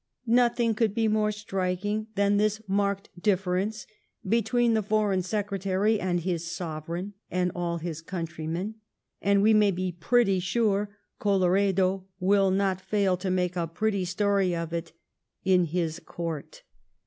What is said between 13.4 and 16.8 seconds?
a pretty story of it to his Court.